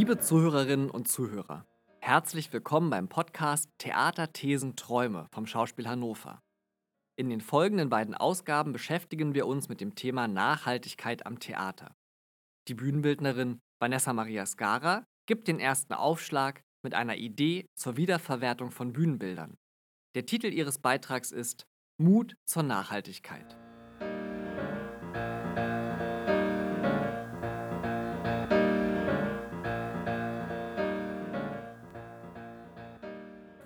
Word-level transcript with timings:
Liebe 0.00 0.18
Zuhörerinnen 0.18 0.88
und 0.88 1.08
Zuhörer, 1.08 1.66
herzlich 2.00 2.50
willkommen 2.54 2.88
beim 2.88 3.10
Podcast 3.10 3.68
Theater, 3.76 4.32
Thesen, 4.32 4.74
Träume 4.74 5.26
vom 5.30 5.46
Schauspiel 5.46 5.86
Hannover. 5.86 6.40
In 7.16 7.28
den 7.28 7.42
folgenden 7.42 7.90
beiden 7.90 8.14
Ausgaben 8.14 8.72
beschäftigen 8.72 9.34
wir 9.34 9.46
uns 9.46 9.68
mit 9.68 9.82
dem 9.82 9.94
Thema 9.94 10.26
Nachhaltigkeit 10.26 11.26
am 11.26 11.38
Theater. 11.38 11.94
Die 12.66 12.72
Bühnenbildnerin 12.72 13.60
Vanessa 13.78 14.14
Maria 14.14 14.46
Skara 14.46 15.04
gibt 15.26 15.48
den 15.48 15.60
ersten 15.60 15.92
Aufschlag 15.92 16.62
mit 16.82 16.94
einer 16.94 17.16
Idee 17.16 17.66
zur 17.74 17.98
Wiederverwertung 17.98 18.70
von 18.70 18.94
Bühnenbildern. 18.94 19.58
Der 20.14 20.24
Titel 20.24 20.46
ihres 20.46 20.78
Beitrags 20.78 21.30
ist 21.30 21.66
Mut 21.98 22.36
zur 22.46 22.62
Nachhaltigkeit. 22.62 23.54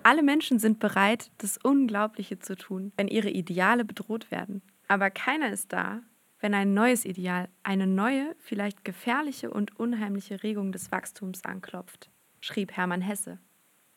Alle 0.05 0.21
Menschen 0.21 0.59
sind 0.59 0.77
bereit, 0.77 1.31
das 1.39 1.57
Unglaubliche 1.57 2.37
zu 2.37 2.55
tun, 2.55 2.91
wenn 2.95 3.07
ihre 3.07 3.31
Ideale 3.31 3.83
bedroht 3.83 4.29
werden. 4.29 4.61
Aber 4.87 5.09
keiner 5.09 5.51
ist 5.51 5.73
da, 5.73 6.03
wenn 6.39 6.53
ein 6.53 6.75
neues 6.75 7.05
Ideal, 7.05 7.49
eine 7.63 7.87
neue, 7.87 8.35
vielleicht 8.37 8.85
gefährliche 8.85 9.49
und 9.49 9.79
unheimliche 9.79 10.43
Regung 10.43 10.71
des 10.71 10.91
Wachstums 10.91 11.43
anklopft, 11.43 12.11
schrieb 12.39 12.73
Hermann 12.73 13.01
Hesse. 13.01 13.39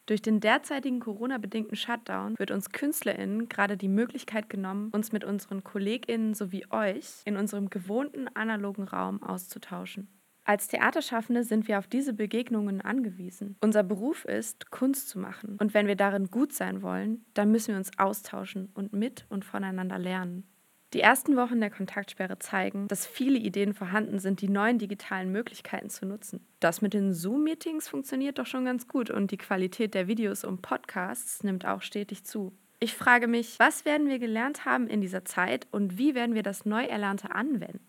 Durch 0.06 0.22
den 0.22 0.40
derzeitigen 0.40 1.00
Corona-bedingten 1.00 1.76
Shutdown 1.76 2.38
wird 2.38 2.52
uns 2.52 2.70
KünstlerInnen 2.70 3.50
gerade 3.50 3.76
die 3.76 3.88
Möglichkeit 3.88 4.48
genommen, 4.48 4.88
uns 4.92 5.12
mit 5.12 5.24
unseren 5.24 5.62
KollegInnen 5.62 6.32
sowie 6.32 6.64
euch 6.70 7.20
in 7.26 7.37
unserem 7.37 7.68
gewohnten 7.68 8.28
analogen 8.34 8.84
Raum 8.84 9.22
auszutauschen. 9.22 10.09
Als 10.49 10.66
Theaterschaffende 10.66 11.45
sind 11.45 11.68
wir 11.68 11.79
auf 11.79 11.88
diese 11.88 12.15
Begegnungen 12.15 12.80
angewiesen. 12.80 13.57
Unser 13.60 13.82
Beruf 13.82 14.24
ist, 14.24 14.71
Kunst 14.71 15.10
zu 15.10 15.18
machen. 15.18 15.59
Und 15.60 15.74
wenn 15.74 15.87
wir 15.87 15.95
darin 15.95 16.30
gut 16.30 16.55
sein 16.55 16.80
wollen, 16.80 17.27
dann 17.35 17.52
müssen 17.52 17.74
wir 17.74 17.77
uns 17.77 17.90
austauschen 17.99 18.71
und 18.73 18.95
mit 18.95 19.27
und 19.29 19.45
voneinander 19.45 19.99
lernen. 19.99 20.49
Die 20.95 21.01
ersten 21.01 21.37
Wochen 21.37 21.60
der 21.60 21.68
Kontaktsperre 21.68 22.38
zeigen, 22.38 22.88
dass 22.88 23.05
viele 23.05 23.38
Ideen 23.38 23.74
vorhanden 23.74 24.21
sind, 24.21 24.40
die 24.40 24.49
neuen 24.49 24.79
digitalen 24.79 25.30
Möglichkeiten 25.30 25.90
zu 25.90 26.07
nutzen. 26.07 26.46
Das 26.60 26.80
mit 26.80 26.95
den 26.95 27.12
Zoom-Meetings 27.12 27.87
funktioniert 27.87 28.38
doch 28.38 28.46
schon 28.46 28.65
ganz 28.65 28.88
gut 28.88 29.10
und 29.10 29.30
die 29.30 29.37
Qualität 29.37 29.93
der 29.93 30.09
Videos 30.09 30.45
und 30.45 30.62
Podcasts 30.62 31.45
nimmt 31.45 31.66
auch 31.66 31.83
stetig 31.83 32.24
zu. 32.24 32.57
Ich 32.80 32.95
frage 32.95 33.27
mich, 33.27 33.59
was 33.59 33.85
werden 33.85 34.09
wir 34.09 34.18
gelernt 34.18 34.65
haben 34.65 34.87
in 34.87 35.02
dieser 35.02 35.27
Zeit 35.27 35.66
und 35.73 35.99
wie 35.99 36.15
werden 36.15 36.35
wir 36.35 36.43
das 36.43 36.65
Neuerlernte 36.65 37.33
anwenden? 37.35 37.87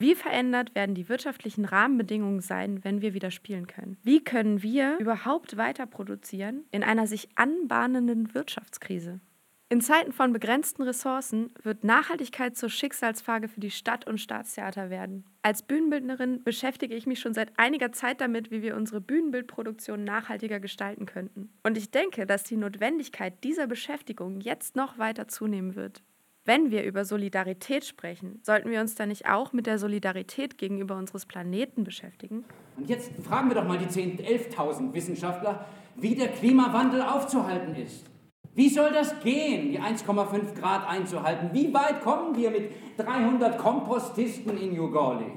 Wie 0.00 0.14
verändert 0.14 0.74
werden 0.74 0.94
die 0.94 1.10
wirtschaftlichen 1.10 1.66
Rahmenbedingungen 1.66 2.40
sein, 2.40 2.82
wenn 2.84 3.02
wir 3.02 3.12
wieder 3.12 3.30
spielen 3.30 3.66
können? 3.66 3.98
Wie 4.02 4.24
können 4.24 4.62
wir 4.62 4.96
überhaupt 4.98 5.58
weiter 5.58 5.84
produzieren 5.84 6.64
in 6.70 6.82
einer 6.82 7.06
sich 7.06 7.28
anbahnenden 7.34 8.32
Wirtschaftskrise? 8.32 9.20
In 9.68 9.82
Zeiten 9.82 10.12
von 10.12 10.32
begrenzten 10.32 10.84
Ressourcen 10.84 11.52
wird 11.62 11.84
Nachhaltigkeit 11.84 12.56
zur 12.56 12.70
Schicksalsfrage 12.70 13.46
für 13.46 13.60
die 13.60 13.70
Stadt- 13.70 14.06
und 14.06 14.18
Staatstheater 14.18 14.88
werden. 14.88 15.26
Als 15.42 15.62
Bühnenbildnerin 15.62 16.42
beschäftige 16.44 16.94
ich 16.94 17.06
mich 17.06 17.20
schon 17.20 17.34
seit 17.34 17.52
einiger 17.58 17.92
Zeit 17.92 18.22
damit, 18.22 18.50
wie 18.50 18.62
wir 18.62 18.76
unsere 18.76 19.02
Bühnenbildproduktion 19.02 20.02
nachhaltiger 20.02 20.60
gestalten 20.60 21.04
könnten. 21.04 21.52
Und 21.62 21.76
ich 21.76 21.90
denke, 21.90 22.24
dass 22.24 22.42
die 22.44 22.56
Notwendigkeit 22.56 23.44
dieser 23.44 23.66
Beschäftigung 23.66 24.40
jetzt 24.40 24.76
noch 24.76 24.96
weiter 24.96 25.28
zunehmen 25.28 25.74
wird. 25.74 26.02
Wenn 26.46 26.70
wir 26.70 26.84
über 26.84 27.04
Solidarität 27.04 27.84
sprechen, 27.84 28.40
sollten 28.42 28.70
wir 28.70 28.80
uns 28.80 28.94
dann 28.94 29.10
nicht 29.10 29.28
auch 29.28 29.52
mit 29.52 29.66
der 29.66 29.78
Solidarität 29.78 30.56
gegenüber 30.56 30.96
unseres 30.96 31.26
Planeten 31.26 31.84
beschäftigen? 31.84 32.44
Und 32.78 32.88
jetzt 32.88 33.12
fragen 33.22 33.48
wir 33.50 33.56
doch 33.56 33.68
mal 33.68 33.76
die 33.76 33.84
10.000, 33.84 34.54
11.000 34.54 34.94
Wissenschaftler, 34.94 35.66
wie 35.96 36.14
der 36.14 36.28
Klimawandel 36.28 37.02
aufzuhalten 37.02 37.74
ist. 37.74 38.06
Wie 38.54 38.70
soll 38.70 38.90
das 38.90 39.20
gehen, 39.20 39.70
die 39.70 39.80
1,5 39.80 40.58
Grad 40.58 40.88
einzuhalten? 40.88 41.50
Wie 41.52 41.72
weit 41.74 42.00
kommen 42.00 42.34
wir 42.36 42.50
mit 42.50 42.72
300 42.96 43.58
Kompostisten 43.58 44.56
in 44.56 44.76
Gorley? 44.76 45.30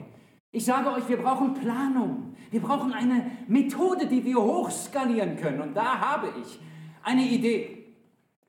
Ich 0.51 0.65
sage 0.65 0.89
euch, 0.91 1.07
wir 1.09 1.17
brauchen 1.17 1.53
Planung. 1.53 2.35
Wir 2.49 2.61
brauchen 2.61 2.93
eine 2.93 3.31
Methode, 3.47 4.07
die 4.07 4.23
wir 4.23 4.41
hochskalieren 4.41 5.35
können. 5.35 5.61
Und 5.61 5.75
da 5.75 5.99
habe 5.99 6.29
ich 6.41 6.59
eine 7.03 7.23
Idee. 7.23 7.82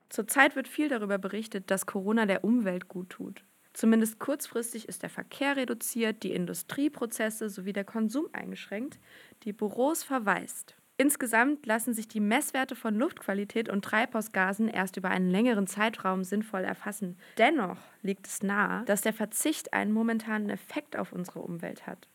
Zurzeit 0.09 0.55
wird 0.55 0.67
viel 0.67 0.89
darüber 0.89 1.17
berichtet, 1.17 1.71
dass 1.71 1.85
Corona 1.85 2.25
der 2.25 2.43
Umwelt 2.43 2.87
gut 2.87 3.09
tut. 3.09 3.43
Zumindest 3.73 4.19
kurzfristig 4.19 4.87
ist 4.87 5.03
der 5.03 5.09
Verkehr 5.09 5.57
reduziert, 5.57 6.23
die 6.23 6.31
Industrieprozesse 6.31 7.49
sowie 7.49 7.73
der 7.73 7.83
Konsum 7.83 8.27
eingeschränkt, 8.31 8.99
die 9.43 9.51
Büros 9.51 10.03
verwaist. 10.03 10.75
Insgesamt 10.97 11.65
lassen 11.65 11.93
sich 11.93 12.07
die 12.07 12.21
Messwerte 12.21 12.75
von 12.77 12.95
Luftqualität 12.95 13.67
und 13.67 13.83
Treibhausgasen 13.83 14.69
erst 14.69 14.95
über 14.95 15.09
einen 15.09 15.29
längeren 15.29 15.67
Zeitraum 15.67 16.23
sinnvoll 16.23 16.63
erfassen. 16.63 17.17
Dennoch 17.37 17.79
liegt 18.01 18.27
es 18.27 18.43
nahe, 18.43 18.85
dass 18.85 19.01
der 19.01 19.11
Verzicht 19.11 19.73
einen 19.73 19.91
momentanen 19.91 20.49
Effekt 20.49 20.95
auf 20.95 21.11
unsere 21.11 21.39
Umwelt 21.39 21.85
hat. 21.85 22.07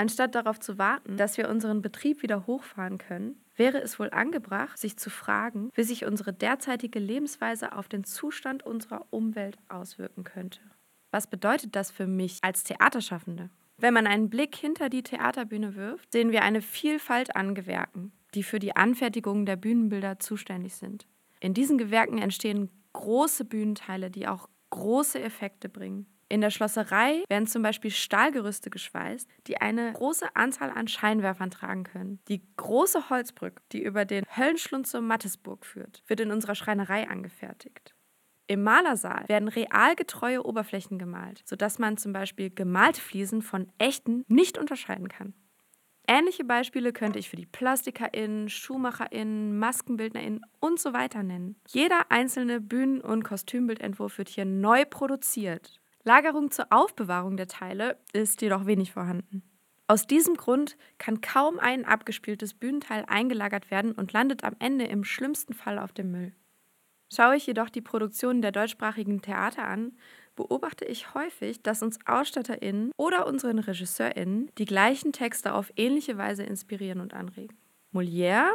Anstatt 0.00 0.34
darauf 0.34 0.58
zu 0.58 0.78
warten, 0.78 1.18
dass 1.18 1.36
wir 1.36 1.50
unseren 1.50 1.82
Betrieb 1.82 2.22
wieder 2.22 2.46
hochfahren 2.46 2.96
können, 2.96 3.38
wäre 3.56 3.82
es 3.82 3.98
wohl 3.98 4.08
angebracht, 4.08 4.78
sich 4.78 4.96
zu 4.96 5.10
fragen, 5.10 5.68
wie 5.74 5.82
sich 5.82 6.06
unsere 6.06 6.32
derzeitige 6.32 6.98
Lebensweise 6.98 7.76
auf 7.76 7.86
den 7.86 8.04
Zustand 8.04 8.64
unserer 8.64 9.04
Umwelt 9.10 9.58
auswirken 9.68 10.24
könnte. 10.24 10.60
Was 11.10 11.26
bedeutet 11.26 11.76
das 11.76 11.90
für 11.90 12.06
mich 12.06 12.38
als 12.40 12.64
Theaterschaffende? 12.64 13.50
Wenn 13.76 13.92
man 13.92 14.06
einen 14.06 14.30
Blick 14.30 14.56
hinter 14.56 14.88
die 14.88 15.02
Theaterbühne 15.02 15.74
wirft, 15.74 16.12
sehen 16.12 16.32
wir 16.32 16.44
eine 16.44 16.62
Vielfalt 16.62 17.36
an 17.36 17.54
Gewerken, 17.54 18.10
die 18.32 18.42
für 18.42 18.58
die 18.58 18.74
Anfertigung 18.74 19.44
der 19.44 19.56
Bühnenbilder 19.56 20.18
zuständig 20.18 20.76
sind. 20.76 21.06
In 21.40 21.52
diesen 21.52 21.76
Gewerken 21.76 22.16
entstehen 22.16 22.70
große 22.94 23.44
Bühnenteile, 23.44 24.10
die 24.10 24.26
auch 24.26 24.48
große 24.70 25.20
Effekte 25.20 25.68
bringen. 25.68 26.06
In 26.30 26.42
der 26.42 26.50
Schlosserei 26.50 27.24
werden 27.28 27.48
zum 27.48 27.64
Beispiel 27.64 27.90
Stahlgerüste 27.90 28.70
geschweißt, 28.70 29.28
die 29.48 29.60
eine 29.60 29.92
große 29.92 30.36
Anzahl 30.36 30.70
an 30.70 30.86
Scheinwerfern 30.86 31.50
tragen 31.50 31.82
können. 31.82 32.20
Die 32.28 32.40
große 32.56 33.10
Holzbrücke, 33.10 33.60
die 33.72 33.82
über 33.82 34.04
den 34.04 34.24
Höllenschlund 34.36 34.86
zur 34.86 35.00
Mattesburg 35.00 35.66
führt, 35.66 36.04
wird 36.06 36.20
in 36.20 36.30
unserer 36.30 36.54
Schreinerei 36.54 37.10
angefertigt. 37.10 37.96
Im 38.46 38.62
Malersaal 38.62 39.28
werden 39.28 39.48
realgetreue 39.48 40.44
Oberflächen 40.46 41.00
gemalt, 41.00 41.42
sodass 41.44 41.80
man 41.80 41.96
zum 41.96 42.12
Beispiel 42.12 42.50
gemalte 42.50 43.00
Fliesen 43.00 43.42
von 43.42 43.66
echten 43.78 44.24
nicht 44.28 44.56
unterscheiden 44.56 45.08
kann. 45.08 45.34
Ähnliche 46.06 46.44
Beispiele 46.44 46.92
könnte 46.92 47.18
ich 47.18 47.28
für 47.28 47.36
die 47.36 47.46
PlastikerInnen, 47.46 48.48
SchuhmacherInnen, 48.48 49.58
MaskenbildnerInnen 49.58 50.42
und 50.60 50.78
so 50.78 50.92
weiter 50.92 51.24
nennen. 51.24 51.56
Jeder 51.68 52.10
einzelne 52.10 52.60
Bühnen- 52.60 53.00
und 53.00 53.24
Kostümbildentwurf 53.24 54.18
wird 54.18 54.28
hier 54.28 54.44
neu 54.44 54.84
produziert 54.84 55.79
Lagerung 56.04 56.50
zur 56.50 56.72
Aufbewahrung 56.72 57.36
der 57.36 57.48
Teile 57.48 57.98
ist 58.12 58.40
jedoch 58.42 58.66
wenig 58.66 58.92
vorhanden. 58.92 59.42
Aus 59.86 60.06
diesem 60.06 60.36
Grund 60.36 60.76
kann 60.98 61.20
kaum 61.20 61.58
ein 61.58 61.84
abgespieltes 61.84 62.54
Bühnenteil 62.54 63.04
eingelagert 63.08 63.70
werden 63.70 63.92
und 63.92 64.12
landet 64.12 64.44
am 64.44 64.54
Ende 64.60 64.84
im 64.84 65.04
schlimmsten 65.04 65.52
Fall 65.52 65.78
auf 65.78 65.92
dem 65.92 66.12
Müll. 66.12 66.32
Schaue 67.12 67.36
ich 67.36 67.46
jedoch 67.46 67.68
die 67.68 67.80
Produktionen 67.80 68.40
der 68.40 68.52
deutschsprachigen 68.52 69.20
Theater 69.20 69.66
an, 69.66 69.96
beobachte 70.36 70.84
ich 70.84 71.12
häufig, 71.14 71.62
dass 71.62 71.82
uns 71.82 71.98
AusstatterInnen 72.06 72.92
oder 72.96 73.26
unseren 73.26 73.58
RegisseurInnen 73.58 74.50
die 74.58 74.64
gleichen 74.64 75.12
Texte 75.12 75.54
auf 75.54 75.72
ähnliche 75.76 76.16
Weise 76.16 76.44
inspirieren 76.44 77.00
und 77.00 77.12
anregen. 77.12 77.56
Molière 77.92 78.48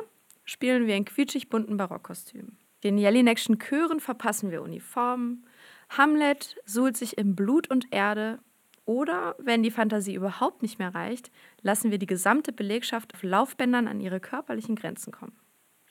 spielen 0.45 0.87
wir 0.87 0.95
in 0.95 1.03
quietschig 1.03 1.49
bunten 1.49 1.75
Barockkostümen. 1.75 2.57
Den 2.83 2.97
Jelinekschen 2.97 3.59
Chören 3.59 3.99
verpassen 3.99 4.51
wir 4.51 4.61
Uniformen, 4.61 5.45
Hamlet 5.89 6.55
suhlt 6.65 6.97
sich 6.97 7.17
in 7.17 7.35
Blut 7.35 7.69
und 7.69 7.91
Erde 7.91 8.39
oder, 8.85 9.35
wenn 9.39 9.63
die 9.63 9.71
Fantasie 9.71 10.13
überhaupt 10.13 10.61
nicht 10.61 10.77
mehr 10.77 10.93
reicht, 10.93 11.31
lassen 11.61 11.91
wir 11.91 11.97
die 11.97 12.05
gesamte 12.05 12.51
Belegschaft 12.51 13.13
auf 13.13 13.23
Laufbändern 13.23 13.87
an 13.87 13.99
ihre 13.99 14.19
körperlichen 14.19 14.75
Grenzen 14.75 15.11
kommen. 15.11 15.35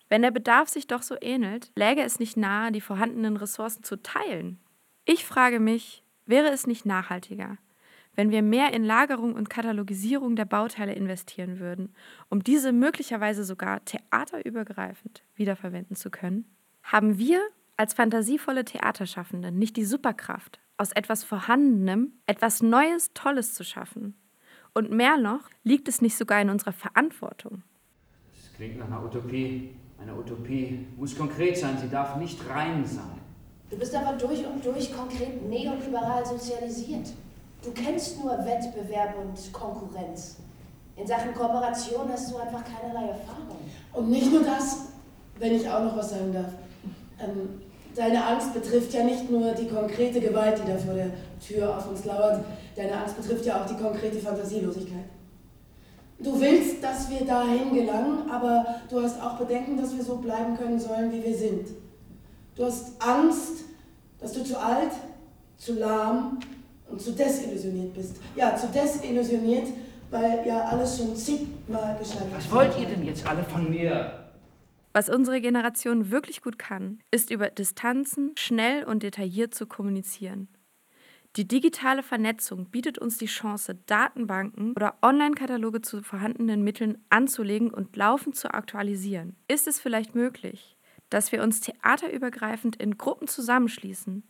Wenn 0.09 0.23
der 0.23 0.31
Bedarf 0.31 0.69
sich 0.69 0.87
doch 0.87 1.03
so 1.03 1.17
ähnelt, 1.21 1.73
läge 1.75 2.03
es 2.03 2.21
nicht 2.21 2.37
nahe, 2.37 2.71
die 2.71 2.81
vorhandenen 2.81 3.37
Ressourcen 3.37 3.83
zu 3.83 4.01
teilen. 4.01 4.61
Ich 5.05 5.25
frage 5.25 5.59
mich, 5.59 6.05
wäre 6.27 6.51
es 6.51 6.67
nicht 6.67 6.87
nachhaltiger, 6.87 7.59
wenn 8.15 8.31
wir 8.31 8.43
mehr 8.43 8.73
in 8.73 8.85
Lagerung 8.85 9.35
und 9.35 9.51
Katalogisierung 9.51 10.37
der 10.37 10.45
Bauteile 10.45 10.93
investieren 10.93 11.59
würden, 11.59 11.95
um 12.29 12.45
diese 12.45 12.73
möglicherweise 12.73 13.45
sogar 13.45 13.85
theaterübergreifend 13.85 15.25
wiederverwenden 15.35 15.97
zu 15.97 16.11
können? 16.11 16.45
Haben 16.85 17.19
wir 17.19 17.41
als 17.77 17.95
fantasievolle 17.95 18.65
Theaterschaffende 18.65 19.51
nicht 19.53 19.77
die 19.77 19.85
Superkraft, 19.85 20.61
aus 20.77 20.93
etwas 20.93 21.25
Vorhandenem 21.25 22.13
etwas 22.27 22.63
Neues, 22.63 23.13
Tolles 23.15 23.55
zu 23.55 23.65
schaffen? 23.65 24.15
Und 24.73 24.91
mehr 24.91 25.17
noch, 25.17 25.51
liegt 25.63 25.89
es 25.89 26.03
nicht 26.03 26.17
sogar 26.17 26.41
in 26.41 26.51
unserer 26.51 26.73
Verantwortung? 26.73 27.63
Das 28.33 28.57
klingt 28.57 28.79
nach 28.79 28.87
einer 28.87 29.05
Utopie. 29.05 29.77
Eine 30.01 30.15
Utopie 30.17 30.87
muss 30.97 31.17
konkret 31.17 31.57
sein, 31.57 31.79
sie 31.79 31.89
darf 31.89 32.17
nicht 32.17 32.39
rein 32.49 32.85
sein. 32.85 33.21
Du 33.71 33.79
bist 33.79 33.95
aber 33.95 34.17
durch 34.17 34.45
und 34.47 34.65
durch 34.65 34.95
konkret 34.95 35.49
neoliberal 35.49 36.27
sozialisiert. 36.27 37.09
Du 37.65 37.73
kennst 37.73 38.23
nur 38.23 38.33
Wettbewerb 38.45 39.17
und 39.19 39.53
Konkurrenz. 39.53 40.39
In 40.97 41.07
Sachen 41.07 41.35
Kooperation 41.35 42.09
hast 42.09 42.31
du 42.31 42.37
einfach 42.37 42.63
keinerlei 42.65 43.09
Erfahrung. 43.09 43.59
Und 43.93 44.11
nicht 44.11 44.31
nur 44.31 44.45
das, 44.45 44.89
wenn 45.39 45.55
ich 45.55 45.69
auch 45.69 45.83
noch 45.83 45.97
was 45.97 46.11
sagen 46.11 46.33
darf. 46.33 46.53
Ähm, 47.21 47.61
deine 47.95 48.25
Angst 48.25 48.55
betrifft 48.55 48.93
ja 48.93 49.05
nicht 49.05 49.31
nur 49.31 49.53
die 49.53 49.69
konkrete 49.69 50.21
Gewalt, 50.21 50.59
die 50.59 50.71
da 50.71 50.77
vor 50.79 50.95
der 50.95 51.11
Tür 51.47 51.77
auf 51.77 51.89
uns 51.89 52.05
lauert. 52.05 52.45
Deine 52.77 52.97
Angst 52.97 53.17
betrifft 53.17 53.47
ja 53.47 53.63
auch 53.63 53.67
die 53.67 53.83
konkrete 53.83 54.19
Fantasielosigkeit. 54.19 55.05
Du 56.19 56.41
willst, 56.41 56.83
dass 56.83 57.11
wir 57.11 57.27
dahin 57.27 57.75
gelangen, 57.75 58.31
aber 58.31 58.65
du 58.89 59.03
hast 59.03 59.21
auch 59.21 59.37
Bedenken, 59.37 59.77
dass 59.77 59.95
wir 59.97 60.03
so 60.03 60.17
bleiben 60.17 60.57
können 60.57 60.79
sollen, 60.79 61.13
wie 61.13 61.23
wir 61.23 61.37
sind. 61.37 61.69
Du 62.57 62.65
hast 62.65 62.93
Angst, 63.01 63.65
dass 64.21 64.33
du 64.33 64.45
zu 64.45 64.59
alt, 64.59 64.93
zu 65.59 65.75
lahm 65.75 66.39
und 66.91 67.01
zu 67.01 67.13
desillusioniert 67.13 67.95
bist. 67.95 68.17
Ja, 68.37 68.57
zu 68.57 68.69
desillusioniert, 68.69 69.69
weil 70.11 70.47
ja 70.47 70.63
alles 70.63 70.99
schon 70.99 71.17
zigmal 71.17 71.97
gescheitert 71.99 72.29
ist. 72.39 72.51
Was 72.51 72.53
wollt 72.53 72.79
ihr 72.79 72.87
denn 72.87 73.05
jetzt 73.05 73.27
alle 73.27 73.43
von 73.43 73.69
mir? 73.69 74.24
Was 74.97 75.09
unsere 75.09 75.41
Generation 75.41 76.13
wirklich 76.13 76.41
gut 76.41 76.57
kann, 76.57 77.01
ist 77.11 77.33
über 77.33 77.51
Distanzen 77.51 78.31
schnell 78.39 78.85
und 78.85 79.03
detailliert 79.03 79.53
zu 79.53 79.67
kommunizieren. 79.67 80.47
Die 81.35 81.49
digitale 81.49 82.05
Vernetzung 82.05 82.71
bietet 82.71 82.99
uns 82.99 83.19
die 83.19 83.27
Chance, 83.27 83.75
Datenbanken 83.87 84.71
oder 84.77 84.97
Online-Kataloge 85.03 85.83
zu 85.83 86.05
vorhandenen 86.05 86.63
Mitteln 86.63 87.05
anzulegen 87.11 87.75
und 87.75 87.97
laufend 87.97 88.37
zu 88.37 88.55
aktualisieren. 88.55 89.35
Ist 89.49 89.67
es 89.67 89.81
vielleicht 89.81 90.15
möglich, 90.15 90.77
dass 91.11 91.33
wir 91.33 91.43
uns 91.43 91.61
theaterübergreifend 91.61 92.77
in 92.77 92.97
Gruppen 92.97 93.27
zusammenschließen 93.27 94.23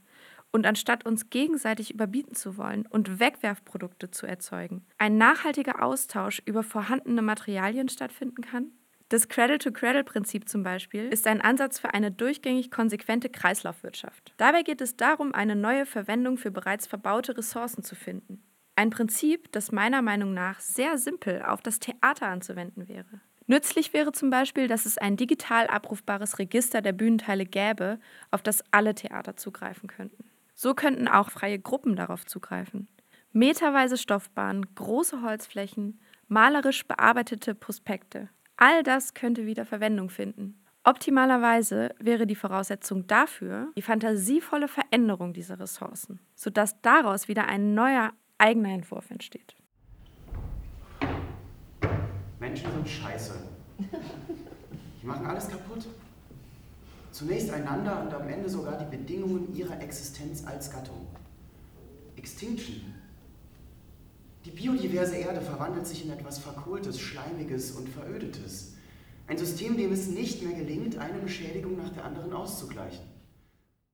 und 0.51 0.65
anstatt 0.65 1.05
uns 1.05 1.29
gegenseitig 1.29 1.93
überbieten 1.93 2.35
zu 2.35 2.57
wollen 2.57 2.87
und 2.87 3.21
Wegwerfprodukte 3.21 4.11
zu 4.11 4.27
erzeugen, 4.27 4.87
ein 4.97 5.19
nachhaltiger 5.19 5.83
Austausch 5.83 6.41
über 6.47 6.63
vorhandene 6.63 7.21
Materialien 7.21 7.91
stattfinden 7.91 8.41
kann? 8.41 8.73
Das 9.15 9.29
Cradle-to-Cradle-Prinzip 9.29 10.49
zum 10.49 10.65
Beispiel 10.65 11.05
ist 11.05 11.29
ein 11.29 11.41
Ansatz 11.41 11.79
für 11.79 11.95
eine 11.95 12.11
durchgängig 12.11 12.73
konsequente 12.73 13.29
Kreislaufwirtschaft. 13.29 14.35
Dabei 14.39 14.65
geht 14.65 14.81
es 14.81 14.97
darum, 14.97 15.33
eine 15.33 15.55
neue 15.55 15.87
Verwendung 15.87 16.37
für 16.37 16.51
bereits 16.51 16.89
verbaute 16.89 17.39
Ressourcen 17.39 17.85
zu 17.85 17.95
finden. 17.95 18.43
Ein 18.75 18.91
Prinzip, 18.91 19.53
das 19.53 19.71
meiner 19.71 20.03
Meinung 20.03 20.35
nach 20.35 20.59
sehr 20.59 20.99
simpel 20.99 21.43
auf 21.43 21.63
das 21.63 21.79
Theater 21.79 22.27
anzuwenden 22.27 22.89
wäre. 22.89 23.21
Nützlich 23.47 23.93
wäre 23.93 24.11
zum 24.11 24.31
Beispiel, 24.31 24.67
dass 24.67 24.85
es 24.85 24.99
ein 24.99 25.17
digital 25.17 25.69
abrufbares 25.69 26.41
Register 26.41 26.83
der 26.83 26.93
Bühnenteile 26.93 27.47
gäbe, 27.47 28.01
auf 28.33 28.43
das 28.43 28.65
alle 28.73 28.97
Theater 28.97 29.37
zugreifen 29.37 29.89
könnten. 29.89 30.25
So 30.57 30.75
könnten 30.75 31.07
auch 31.07 31.31
freie 31.31 31.61
Gruppen 31.61 31.95
darauf 31.95 32.27
zugreifen. 32.27 32.89
Meterweise 33.31 33.97
Stoffbahnen, 33.97 34.75
große 34.75 35.23
Holzflächen, 35.23 36.01
malerisch 36.27 36.85
bearbeitete 36.89 37.55
Prospekte. 37.55 38.29
All 38.57 38.83
das 38.83 39.15
könnte 39.15 39.47
wieder 39.47 39.65
Verwendung 39.65 40.11
finden. 40.11 40.61
Optimalerweise 40.85 41.95
wäre 41.99 42.27
die 42.27 42.35
Voraussetzung 42.35 43.07
dafür 43.07 43.73
die 43.77 43.83
fantasievolle 43.83 44.69
Veränderung 44.69 45.33
dieser 45.33 45.59
Ressourcen, 45.59 46.21
sodass 46.35 46.81
daraus 46.83 47.27
wieder 47.27 47.47
ein 47.49 47.75
neuer 47.75 48.13
eigener 48.39 48.71
Entwurf 48.71 49.11
entsteht. 49.11 49.57
Menschen 52.39 52.71
sind 52.71 52.89
scheiße. 52.89 53.35
Die 55.01 55.07
machen 55.07 55.27
alles 55.27 55.49
kaputt. 55.49 55.87
Zunächst 57.11 57.51
einander 57.51 58.03
und 58.03 58.13
am 58.13 58.29
Ende 58.29 58.49
sogar 58.49 58.77
die 58.79 58.97
Bedingungen 58.97 59.55
ihrer 59.55 59.81
Existenz 59.81 60.45
als 60.47 60.71
Gattung. 60.71 61.07
Extinction. 62.17 62.94
Die 64.45 64.51
biodiverse 64.51 65.17
Erde 65.17 65.41
verwandelt 65.41 65.87
sich 65.87 66.05
in 66.05 66.13
etwas 66.13 66.39
Verkohltes, 66.39 67.01
Schleimiges 67.01 67.73
und 67.73 67.89
Verödetes. 67.89 68.77
Ein 69.27 69.39
System, 69.39 69.79
dem 69.79 69.91
es 69.91 70.09
nicht 70.09 70.43
mehr 70.43 70.55
gelingt, 70.55 70.99
eine 70.99 71.19
Beschädigung 71.19 71.79
nach 71.79 71.89
der 71.89 72.05
anderen 72.05 72.35
auszugleichen. 72.35 73.07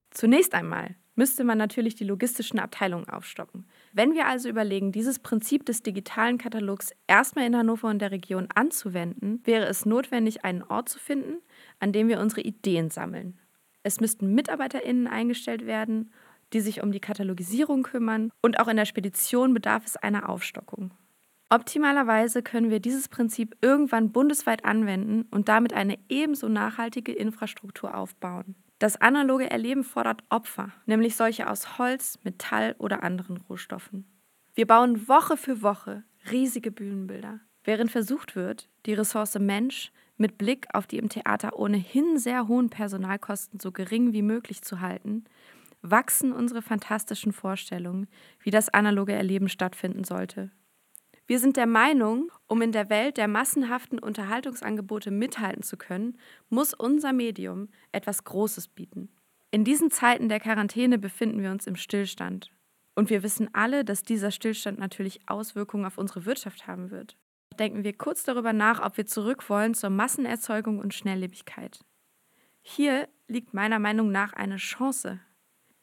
Zunächst 0.09 0.53
einmal 0.53 0.95
müsste 1.15 1.45
man 1.45 1.57
natürlich 1.57 1.95
die 1.95 2.03
logistischen 2.03 2.59
Abteilungen 2.59 3.07
aufstocken. 3.07 3.65
Wenn 3.93 4.13
wir 4.13 4.27
also 4.27 4.49
überlegen, 4.49 4.91
dieses 4.91 5.19
Prinzip 5.19 5.65
des 5.65 5.83
digitalen 5.83 6.37
Katalogs 6.37 6.91
erstmal 7.07 7.45
in 7.45 7.55
Hannover 7.55 7.87
und 7.87 7.99
der 7.99 8.11
Region 8.11 8.49
anzuwenden, 8.53 9.39
wäre 9.45 9.67
es 9.67 9.85
notwendig, 9.85 10.43
einen 10.43 10.63
Ort 10.63 10.89
zu 10.89 10.99
finden, 10.99 11.37
an 11.79 11.93
dem 11.93 12.09
wir 12.09 12.19
unsere 12.19 12.41
Ideen 12.41 12.89
sammeln. 12.89 13.39
Es 13.83 14.01
müssten 14.01 14.33
MitarbeiterInnen 14.33 15.07
eingestellt 15.07 15.65
werden 15.65 16.11
die 16.53 16.61
sich 16.61 16.83
um 16.83 16.91
die 16.91 16.99
Katalogisierung 16.99 17.83
kümmern 17.83 18.31
und 18.41 18.59
auch 18.59 18.67
in 18.67 18.77
der 18.77 18.85
Spedition 18.85 19.53
bedarf 19.53 19.85
es 19.85 19.97
einer 19.97 20.29
Aufstockung. 20.29 20.91
Optimalerweise 21.49 22.43
können 22.43 22.69
wir 22.69 22.79
dieses 22.79 23.09
Prinzip 23.09 23.57
irgendwann 23.61 24.11
bundesweit 24.11 24.63
anwenden 24.63 25.23
und 25.31 25.49
damit 25.49 25.73
eine 25.73 25.99
ebenso 26.07 26.47
nachhaltige 26.47 27.11
Infrastruktur 27.11 27.95
aufbauen. 27.95 28.55
Das 28.79 28.95
analoge 28.99 29.51
Erleben 29.51 29.83
fordert 29.83 30.23
Opfer, 30.29 30.71
nämlich 30.85 31.15
solche 31.15 31.49
aus 31.49 31.77
Holz, 31.77 32.17
Metall 32.23 32.75
oder 32.79 33.03
anderen 33.03 33.37
Rohstoffen. 33.37 34.05
Wir 34.55 34.65
bauen 34.65 35.07
Woche 35.07 35.37
für 35.37 35.61
Woche 35.61 36.03
riesige 36.31 36.71
Bühnenbilder, 36.71 37.41
während 37.63 37.91
versucht 37.91 38.35
wird, 38.35 38.69
die 38.85 38.93
Ressource 38.93 39.37
Mensch 39.37 39.91
mit 40.17 40.37
Blick 40.37 40.67
auf 40.73 40.87
die 40.87 40.97
im 40.97 41.09
Theater 41.09 41.59
ohnehin 41.59 42.17
sehr 42.17 42.47
hohen 42.47 42.69
Personalkosten 42.69 43.59
so 43.59 43.71
gering 43.71 44.13
wie 44.13 44.21
möglich 44.21 44.61
zu 44.61 44.79
halten, 44.79 45.25
wachsen 45.81 46.31
unsere 46.31 46.61
fantastischen 46.61 47.33
Vorstellungen, 47.33 48.07
wie 48.39 48.51
das 48.51 48.69
analoge 48.69 49.13
Erleben 49.13 49.49
stattfinden 49.49 50.03
sollte. 50.03 50.51
Wir 51.27 51.39
sind 51.39 51.55
der 51.55 51.65
Meinung, 51.65 52.31
um 52.47 52.61
in 52.61 52.71
der 52.71 52.89
Welt 52.89 53.17
der 53.17 53.27
massenhaften 53.27 53.99
Unterhaltungsangebote 53.99 55.11
mithalten 55.11 55.63
zu 55.63 55.77
können, 55.77 56.17
muss 56.49 56.73
unser 56.73 57.13
Medium 57.13 57.69
etwas 57.91 58.23
Großes 58.23 58.67
bieten. 58.67 59.09
In 59.49 59.63
diesen 59.63 59.91
Zeiten 59.91 60.29
der 60.29 60.39
Quarantäne 60.39 60.97
befinden 60.97 61.41
wir 61.41 61.51
uns 61.51 61.67
im 61.67 61.75
Stillstand. 61.75 62.51
Und 62.95 63.09
wir 63.09 63.23
wissen 63.23 63.49
alle, 63.53 63.85
dass 63.85 64.03
dieser 64.03 64.31
Stillstand 64.31 64.79
natürlich 64.79 65.21
Auswirkungen 65.27 65.85
auf 65.85 65.97
unsere 65.97 66.25
Wirtschaft 66.25 66.67
haben 66.67 66.91
wird. 66.91 67.17
Denken 67.57 67.83
wir 67.83 67.97
kurz 67.97 68.23
darüber 68.23 68.53
nach, 68.53 68.85
ob 68.85 68.97
wir 68.97 69.05
zurück 69.05 69.49
wollen 69.49 69.73
zur 69.73 69.89
Massenerzeugung 69.89 70.79
und 70.79 70.93
Schnelllebigkeit. 70.93 71.79
Hier 72.61 73.07
liegt 73.27 73.53
meiner 73.53 73.79
Meinung 73.79 74.11
nach 74.11 74.33
eine 74.33 74.57
Chance 74.57 75.19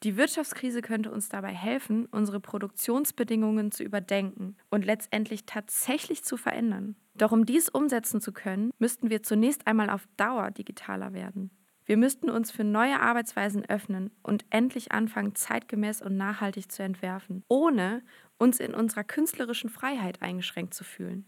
die 0.04 0.16
Wirtschaftskrise 0.16 0.80
könnte 0.80 1.10
uns 1.10 1.28
dabei 1.28 1.52
helfen, 1.52 2.06
unsere 2.06 2.38
Produktionsbedingungen 2.38 3.72
zu 3.72 3.82
überdenken 3.82 4.56
und 4.70 4.84
letztendlich 4.84 5.44
tatsächlich 5.44 6.22
zu 6.24 6.36
verändern. 6.36 6.94
Doch 7.14 7.32
um 7.32 7.44
dies 7.44 7.68
umsetzen 7.68 8.20
zu 8.20 8.32
können, 8.32 8.70
müssten 8.78 9.10
wir 9.10 9.24
zunächst 9.24 9.66
einmal 9.66 9.90
auf 9.90 10.06
Dauer 10.16 10.52
digitaler 10.52 11.12
werden. 11.12 11.50
Wir 11.84 11.96
müssten 11.96 12.30
uns 12.30 12.50
für 12.50 12.64
neue 12.64 13.00
Arbeitsweisen 13.00 13.64
öffnen 13.64 14.10
und 14.22 14.44
endlich 14.50 14.92
anfangen, 14.92 15.34
zeitgemäß 15.34 16.02
und 16.02 16.16
nachhaltig 16.16 16.70
zu 16.70 16.82
entwerfen, 16.82 17.42
ohne 17.48 18.02
uns 18.36 18.60
in 18.60 18.74
unserer 18.74 19.04
künstlerischen 19.04 19.70
Freiheit 19.70 20.22
eingeschränkt 20.22 20.74
zu 20.74 20.84
fühlen. 20.84 21.24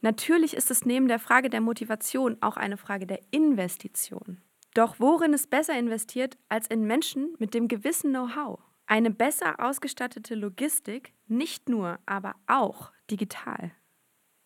Natürlich 0.00 0.54
ist 0.54 0.72
es 0.72 0.84
neben 0.84 1.06
der 1.06 1.20
Frage 1.20 1.50
der 1.50 1.60
Motivation 1.60 2.38
auch 2.40 2.56
eine 2.56 2.78
Frage 2.78 3.06
der 3.06 3.20
Investition. 3.30 4.40
Doch 4.74 4.98
worin 4.98 5.34
ist 5.34 5.50
besser 5.50 5.78
investiert 5.78 6.38
als 6.48 6.66
in 6.66 6.86
Menschen 6.86 7.34
mit 7.38 7.52
dem 7.54 7.68
gewissen 7.68 8.10
Know-how? 8.10 8.58
Eine 8.86 9.10
besser 9.10 9.60
ausgestattete 9.60 10.34
Logistik, 10.34 11.12
nicht 11.26 11.68
nur, 11.68 11.98
aber 12.06 12.34
auch 12.46 12.90
digital. 13.10 13.72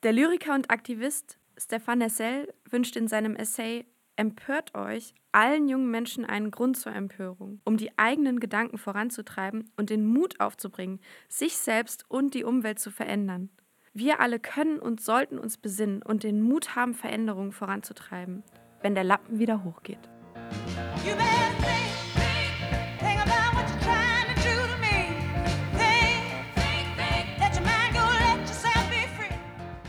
Der 0.03 0.13
Lyriker 0.13 0.55
und 0.55 0.71
Aktivist 0.71 1.39
Stefan 1.57 1.99
Nessel 1.99 2.53
wünscht 2.69 2.97
in 2.97 3.09
seinem 3.09 3.35
Essay 3.37 3.87
Empört 4.19 4.75
euch 4.75 5.15
allen 5.31 5.69
jungen 5.69 5.91
Menschen 5.91 6.25
einen 6.25 6.51
Grund 6.51 6.79
zur 6.79 6.93
Empörung, 6.93 7.61
um 7.65 7.77
die 7.77 7.99
eigenen 7.99 8.41
Gedanken 8.41 8.79
voranzutreiben 8.79 9.71
und 9.77 9.91
den 9.91 10.07
Mut 10.07 10.41
aufzubringen, 10.41 11.01
sich 11.29 11.59
selbst 11.59 12.07
und 12.09 12.33
die 12.33 12.45
Umwelt 12.45 12.79
zu 12.79 12.91
verändern. 12.91 13.51
Wir 13.93 14.21
alle 14.21 14.41
können 14.41 14.79
und 14.79 15.03
sollten 15.03 15.39
uns 15.39 15.59
besinnen 15.59 16.03
und 16.03 16.23
den 16.23 16.41
Mut 16.41 16.75
haben, 16.77 16.95
Veränderungen 16.95 17.53
voranzutreiben, 17.53 18.43
wenn 18.81 18.95
der 18.95 19.05
Lappen 19.05 19.39
wieder 19.39 19.65
hochgeht. 19.65 20.09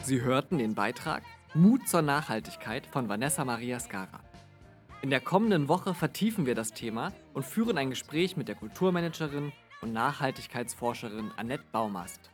Sie 0.07 0.21
hörten 0.21 0.57
den 0.57 0.73
Beitrag 0.73 1.21
Mut 1.53 1.89
zur 1.89 2.01
Nachhaltigkeit 2.01 2.85
von 2.87 3.09
Vanessa 3.09 3.43
Maria 3.43 3.77
Scara. 3.77 4.21
In 5.01 5.09
der 5.09 5.19
kommenden 5.19 5.67
Woche 5.67 5.93
vertiefen 5.93 6.45
wir 6.45 6.55
das 6.55 6.71
Thema 6.71 7.11
und 7.33 7.45
führen 7.45 7.77
ein 7.77 7.89
Gespräch 7.89 8.37
mit 8.37 8.47
der 8.47 8.55
Kulturmanagerin 8.55 9.51
und 9.81 9.91
Nachhaltigkeitsforscherin 9.91 11.31
Annette 11.35 11.65
Baumast. 11.73 12.29